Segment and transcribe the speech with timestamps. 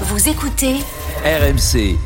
[0.00, 0.74] Vous écoutez
[1.24, 1.96] RMC,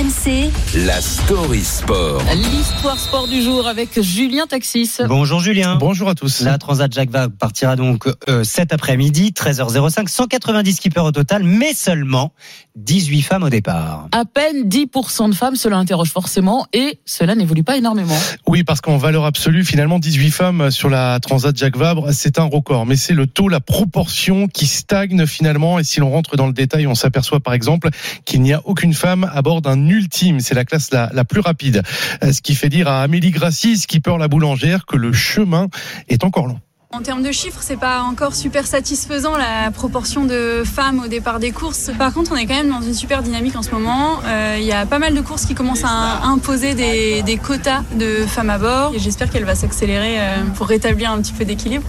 [0.00, 0.50] RMC
[0.86, 2.22] la story sport.
[2.34, 4.98] L'histoire sport du jour avec Julien Taxis.
[5.06, 5.76] Bonjour Julien.
[5.76, 6.40] Bonjour à tous.
[6.42, 11.74] La Transat Jacques Vabre partira donc euh, cet après-midi, 13h05, 190 skippers au total, mais
[11.74, 12.32] seulement
[12.76, 14.08] 18 femmes au départ.
[14.12, 18.16] À peine 10% de femmes, cela interroge forcément et cela n'évolue pas énormément.
[18.46, 22.44] Oui, parce qu'en valeur absolue, finalement, 18 femmes sur la Transat Jacques Vabre, c'est un
[22.44, 22.86] record.
[22.86, 25.78] Mais c'est le taux, la proportion qui stagne finalement.
[25.78, 27.90] Et si l'on rentre dans le détail, on s'aperçoit par exemple
[28.24, 30.40] qu'il n'y a aucune femme à bord d'un ultime.
[30.40, 31.82] C'est la classe la, plus rapide.
[32.22, 35.68] Euh, Ce qui fait dire à Amélie Grassi, skipper la boulangère, que le chemin
[36.08, 36.60] est encore long.
[36.92, 41.38] En termes de chiffres, c'est pas encore super satisfaisant la proportion de femmes au départ
[41.38, 41.92] des courses.
[41.96, 44.18] Par contre, on est quand même dans une super dynamique en ce moment.
[44.24, 48.26] Euh, Il y a pas mal de courses qui commencent à imposer des, quotas de
[48.26, 48.92] femmes à bord.
[48.96, 51.84] J'espère qu'elle va s'accélérer euh, pour rétablir un petit peu d'équilibre.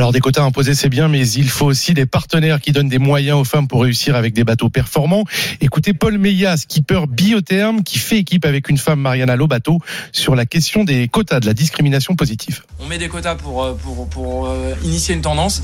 [0.00, 2.98] Alors des quotas imposés c'est bien, mais il faut aussi des partenaires qui donnent des
[2.98, 5.24] moyens aux femmes pour réussir avec des bateaux performants.
[5.60, 9.78] Écoutez Paul Meillat, skipper biotherme, qui fait équipe avec une femme, Mariana Lobato,
[10.12, 12.62] sur la question des quotas de la discrimination positive.
[12.78, 13.76] On met des quotas pour, euh,
[14.16, 15.62] euh, initier une tendance,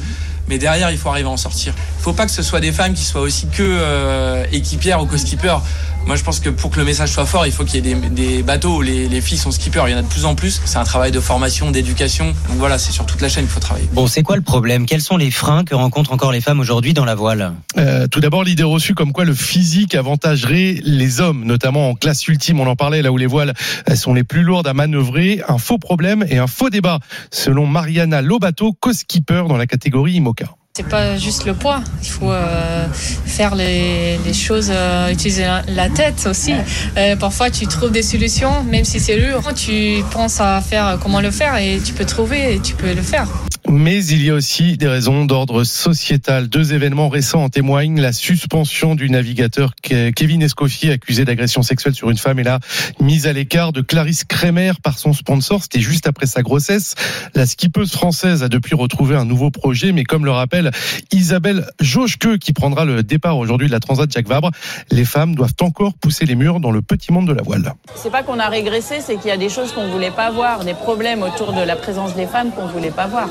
[0.49, 1.75] mais derrière, il faut arriver à en sortir.
[1.99, 5.07] Il faut pas que ce soit des femmes qui soient aussi que euh, équipières ou
[5.07, 5.59] co-skippers.
[6.07, 7.95] Moi, je pense que pour que le message soit fort, il faut qu'il y ait
[7.95, 9.83] des, des bateaux où les, les filles sont skippers.
[9.89, 10.61] Il y en a de plus en plus.
[10.65, 12.27] C'est un travail de formation, d'éducation.
[12.27, 13.89] Donc voilà, c'est sur toute la chaîne qu'il faut travailler.
[13.93, 14.87] Bon, c'est quoi le problème?
[14.87, 17.55] Quels sont les freins que rencontrent encore les femmes aujourd'hui dans la voile?
[17.77, 22.29] Euh, tout d'abord, l'idée reçue comme quoi le physique avantagerait les hommes, notamment en classe
[22.29, 22.61] ultime.
[22.61, 23.55] On en parlait là où les voiles
[23.87, 25.43] elles sont les plus lourdes à manœuvrer.
[25.49, 27.01] Un faux problème et un faux débat,
[27.33, 30.36] selon Mariana Lobato, co-skipper dans la catégorie IMOCA.
[30.77, 36.29] C'est pas juste le poids, il faut euh, faire les, choses, euh, utiliser la, tête
[36.29, 36.53] aussi.
[36.99, 39.55] Euh, parfois tu trouves des solutions, même si c'est lourd.
[39.55, 43.01] Tu penses à faire comment le faire et tu peux trouver et tu peux le
[43.01, 43.27] faire.
[43.69, 46.49] Mais il y a aussi des raisons d'ordre sociétal.
[46.49, 48.01] Deux événements récents en témoignent.
[48.01, 52.61] La suspension du navigateur Ke- Kevin Escoffier, accusé d'agression sexuelle sur une femme, et la
[53.01, 55.63] mise à l'écart de Clarisse Kremer par son sponsor.
[55.63, 56.95] C'était juste après sa grossesse.
[57.35, 60.71] La skippeuse française a depuis retrouvé un nouveau projet, mais comme le rappelle
[61.13, 64.53] Isabelle Joschke, qui prendra le départ aujourd'hui de la Transat Jacques Vabre,
[64.91, 67.73] les femmes doivent encore pousser les murs dans le petit monde de la voile.
[67.97, 70.65] C'est pas qu'on a régressé, c'est qu'il y a des choses qu'on voulait pas voir,
[70.65, 73.29] des problèmes autour de la présence des femmes qu'on voulait pas voir.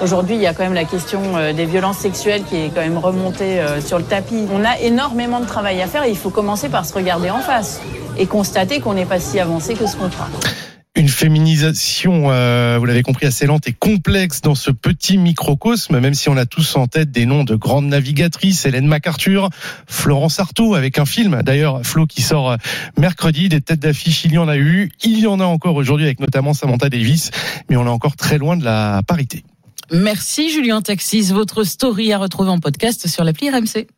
[0.00, 2.82] Aujourd'hui, il y a quand même la question euh, des violences sexuelles qui est quand
[2.82, 4.46] même remontée euh, sur le tapis.
[4.52, 7.40] On a énormément de travail à faire et il faut commencer par se regarder en
[7.40, 7.80] face
[8.16, 10.28] et constater qu'on n'est pas si avancé que ce qu'on croit.
[10.98, 16.14] Une féminisation, euh, vous l'avez compris, assez lente et complexe dans ce petit microcosme, même
[16.14, 19.48] si on a tous en tête des noms de grandes navigatrices, Hélène MacArthur,
[19.86, 22.56] Florence Artaud, avec un film, d'ailleurs, Flo, qui sort euh,
[22.96, 26.06] mercredi, des têtes d'affiche, il y en a eu, il y en a encore aujourd'hui,
[26.06, 27.30] avec notamment Samantha Davis,
[27.70, 29.44] mais on est encore très loin de la parité.
[29.90, 31.32] Merci Julien Taxis.
[31.32, 33.88] Votre story à retrouver en podcast sur l'appli RMC.